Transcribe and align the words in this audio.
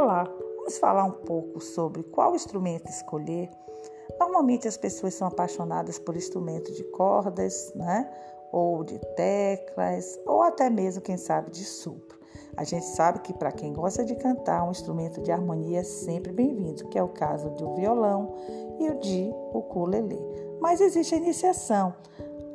Olá, 0.00 0.32
vamos 0.54 0.78
falar 0.78 1.02
um 1.02 1.10
pouco 1.10 1.60
sobre 1.60 2.04
qual 2.04 2.36
instrumento 2.36 2.88
escolher. 2.88 3.50
Normalmente 4.16 4.68
as 4.68 4.76
pessoas 4.76 5.14
são 5.14 5.26
apaixonadas 5.26 5.98
por 5.98 6.16
instrumentos 6.16 6.76
de 6.76 6.84
cordas, 6.84 7.72
né? 7.74 8.08
Ou 8.52 8.84
de 8.84 8.96
teclas, 9.16 10.16
ou 10.24 10.40
até 10.42 10.70
mesmo, 10.70 11.02
quem 11.02 11.16
sabe, 11.16 11.50
de 11.50 11.64
sopro. 11.64 12.16
A 12.56 12.62
gente 12.62 12.84
sabe 12.84 13.18
que 13.18 13.32
para 13.32 13.50
quem 13.50 13.72
gosta 13.72 14.04
de 14.04 14.14
cantar, 14.14 14.62
um 14.62 14.70
instrumento 14.70 15.20
de 15.20 15.32
harmonia 15.32 15.80
é 15.80 15.82
sempre 15.82 16.30
bem-vindo, 16.30 16.86
que 16.90 16.96
é 16.96 17.02
o 17.02 17.08
caso 17.08 17.50
do 17.50 17.74
violão 17.74 18.36
e 18.78 18.88
o 18.90 19.00
de 19.00 19.34
ukulele. 19.52 20.20
Mas 20.60 20.80
existe 20.80 21.16
a 21.16 21.18
iniciação 21.18 21.92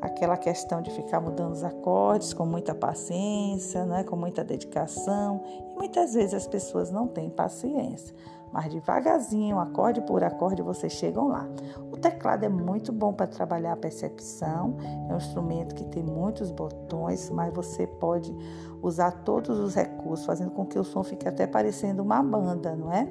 aquela 0.04 0.36
questão 0.36 0.82
de 0.82 0.92
ficar 0.92 1.22
mudando 1.22 1.54
os 1.54 1.64
acordes 1.64 2.34
com 2.34 2.46
muita 2.46 2.76
paciência, 2.76 3.86
né, 3.86 4.04
com 4.04 4.18
muita 4.18 4.44
dedicação, 4.44 5.42
e 5.72 5.76
muitas 5.76 6.14
vezes 6.14 6.34
as 6.34 6.46
pessoas 6.46 6.92
não 6.92 7.08
têm 7.08 7.30
paciência. 7.30 8.14
Mas 8.52 8.72
devagarzinho, 8.72 9.58
acorde 9.58 10.02
por 10.02 10.24
acorde, 10.24 10.62
vocês 10.62 10.92
chegam 10.94 11.30
lá. 11.30 11.48
O 11.92 11.98
teclado 11.98 12.44
é 12.44 12.50
muito 12.50 12.92
bom 12.92 13.14
para 13.14 13.26
trabalhar 13.28 13.74
a 13.74 13.78
percepção, 13.78 14.76
é 15.10 15.14
um 15.14 15.18
instrumento 15.18 15.74
que 15.74 15.86
tem 15.86 16.04
muitos 16.04 16.52
botões, 16.52 17.30
mas 17.30 17.54
você 17.54 17.88
pode 17.88 18.36
usar 18.82 19.24
todos 19.24 19.58
os 19.58 19.74
recursos, 19.74 20.26
fazendo 20.26 20.52
com 20.52 20.66
que 20.66 20.78
o 20.78 20.84
som 20.84 21.02
fique 21.02 21.28
até 21.28 21.48
parecendo 21.48 22.04
uma 22.04 22.22
banda, 22.22 22.76
não 22.76 22.92
é? 22.92 23.08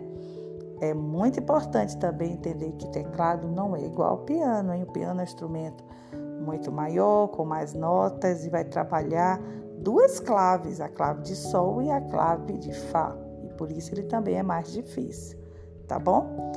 É 0.80 0.92
muito 0.92 1.41
importante 1.41 1.97
também 1.97 2.33
entender 2.33 2.72
que 2.72 2.86
teclado 2.88 3.48
não 3.48 3.74
é 3.74 3.83
igual 3.83 4.11
ao 4.11 4.19
piano, 4.19 4.74
hein? 4.74 4.83
O 4.83 4.92
piano 4.92 5.20
é 5.20 5.22
um 5.22 5.24
instrumento 5.24 5.83
muito 6.42 6.70
maior, 6.70 7.28
com 7.28 7.45
mais 7.45 7.73
notas, 7.73 8.45
e 8.45 8.50
vai 8.50 8.64
trabalhar 8.64 9.41
duas 9.78 10.20
claves, 10.20 10.80
a 10.80 10.89
clave 10.89 11.22
de 11.22 11.34
Sol 11.34 11.83
e 11.83 11.91
a 11.91 12.00
clave 12.00 12.58
de 12.58 12.72
Fá. 12.72 13.16
E 13.44 13.48
por 13.55 13.70
isso 13.70 13.94
ele 13.94 14.05
também 14.05 14.36
é 14.36 14.42
mais 14.42 14.72
difícil, 14.72 15.39
tá 15.89 15.98
bom? 15.98 16.53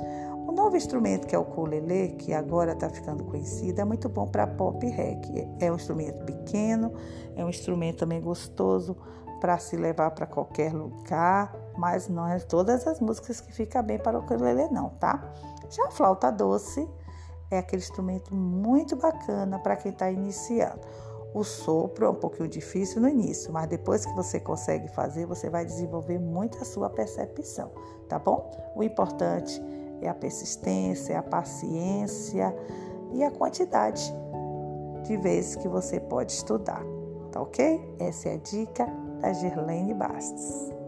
O 0.48 0.52
novo 0.52 0.78
instrumento 0.78 1.26
que 1.28 1.36
é 1.36 1.40
o 1.40 1.42
ukulele, 1.42 2.10
que 2.20 2.34
agora 2.34 2.74
está 2.74 2.90
ficando 2.90 3.24
conhecido, 3.24 3.82
é 3.82 3.86
muito 3.86 4.08
bom 4.08 4.28
para 4.28 4.46
pop 4.46 4.86
reggae. 4.86 5.50
É 5.60 5.72
um 5.72 5.76
instrumento 5.76 6.24
pequeno, 6.24 6.94
é 7.36 7.44
um 7.44 7.50
instrumento 7.50 7.98
também 8.00 8.22
gostoso 8.22 8.96
para 9.42 9.58
se 9.58 9.76
levar 9.76 10.12
para 10.12 10.26
qualquer 10.26 10.74
lugar, 10.74 11.54
mas 11.78 12.08
não 12.08 12.28
é 12.28 12.40
todas 12.40 12.88
as 12.88 13.00
músicas 13.00 13.42
que 13.42 13.52
fica 13.52 13.82
bem 13.82 13.98
para 13.98 14.18
o 14.18 14.22
ukulele 14.22 14.68
não, 14.70 14.90
tá? 14.90 15.34
Já 15.70 15.88
a 15.88 15.92
flauta 15.92 16.32
doce 16.32 16.88
é 17.52 17.58
aquele 17.58 17.82
instrumento 17.82 18.34
muito 18.34 18.96
bacana 18.96 19.60
para 19.60 19.76
quem 19.76 19.92
está 19.92 20.10
iniciando. 20.12 20.82
O 21.34 21.44
sopro 21.44 22.06
é 22.06 22.10
um 22.10 22.16
pouquinho 22.16 22.48
difícil 22.48 23.02
no 23.02 23.10
início, 23.10 23.52
mas 23.52 23.68
depois 23.68 24.06
que 24.06 24.14
você 24.14 24.40
consegue 24.40 24.88
fazer, 24.88 25.26
você 25.26 25.50
vai 25.50 25.66
desenvolver 25.66 26.18
muito 26.18 26.58
a 26.60 26.66
sua 26.66 26.90
percepção, 26.90 27.72
tá 28.08 28.18
bom? 28.18 28.50
O 28.74 28.82
importante 28.82 29.62
é 30.02 30.08
a 30.08 30.14
persistência, 30.14 31.20
a 31.20 31.24
paciência 31.24 32.56
e 33.12 33.24
a 33.24 33.32
quantidade 33.32 34.14
de 35.04 35.18
vezes 35.18 35.56
que 35.56 35.68
você 35.68 36.00
pode 36.00 36.32
estudar, 36.32 36.84
tá 37.32 37.42
ok? 37.42 37.96
Essa 38.00 38.30
é 38.30 38.34
a 38.36 38.38
dica 38.38 38.88
da 39.20 39.34
Gerlene 39.34 39.94
Bastos. 39.94 40.85